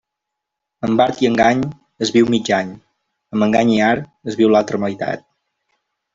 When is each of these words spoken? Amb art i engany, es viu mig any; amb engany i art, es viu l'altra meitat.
Amb 0.87 1.03
art 1.03 1.19
i 1.25 1.29
engany, 1.29 1.61
es 2.05 2.13
viu 2.15 2.31
mig 2.37 2.49
any; 2.61 2.73
amb 3.37 3.47
engany 3.49 3.75
i 3.75 3.79
art, 3.91 4.09
es 4.33 4.41
viu 4.43 4.53
l'altra 4.57 4.83
meitat. 4.87 5.29